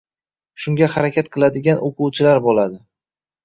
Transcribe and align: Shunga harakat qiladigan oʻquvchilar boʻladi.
Shunga 0.63 0.87
harakat 0.93 1.31
qiladigan 1.37 1.85
oʻquvchilar 1.91 2.45
boʻladi. 2.51 2.85